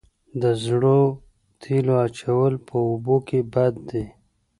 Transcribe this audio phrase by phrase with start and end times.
[0.41, 0.99] د زړو
[1.61, 4.03] تیلو اچول په اوبو کې بد دي؟